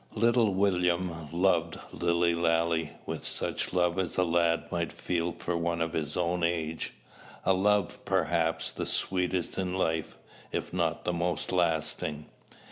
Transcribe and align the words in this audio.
Little 0.15 0.55
William 0.55 1.29
loved 1.31 1.77
Lilly 1.93 2.33
Lalee 2.33 2.93
with 3.05 3.23
such 3.23 3.71
love 3.71 3.99
as 3.99 4.17
a 4.17 4.23
lad 4.23 4.63
may 4.71 4.87
feel 4.87 5.31
for 5.31 5.55
one 5.55 5.79
of 5.79 5.93
his 5.93 6.17
own 6.17 6.41
age, 6.41 6.93
a 7.45 7.53
love 7.53 8.03
perhaps 8.03 8.71
the 8.71 8.87
sweetest 8.87 9.59
in 9.59 9.75
life, 9.75 10.17
if 10.51 10.73
not 10.73 11.05
the 11.05 11.13
most 11.13 11.51
lasting. 11.51 12.25